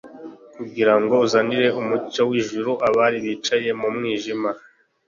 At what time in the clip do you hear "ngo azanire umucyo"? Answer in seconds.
1.01-2.21